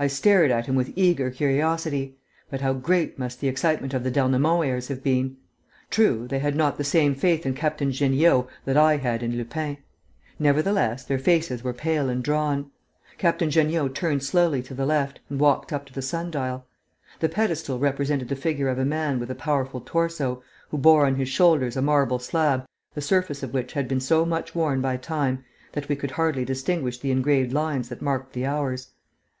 [0.00, 2.16] I stared at him with eager curiosity.
[2.50, 5.36] But how great must the excitement of the d'Ernemont heirs have been!
[5.90, 9.78] True, they had not the same faith in Captain Jeanniot that I had in Lupin.
[10.40, 12.72] Nevertheless, their faces were pale and drawn.
[13.16, 16.66] Captain Jeanniot turned slowly to the left and walked up to the sun dial.
[17.20, 21.14] The pedestal represented the figure of a man with a powerful torso, who bore on
[21.14, 24.96] his shoulders a marble slab the surface of which had been so much worn by
[24.96, 25.44] time
[25.74, 28.88] that we could hardly distinguish the engraved lines that marked the hours.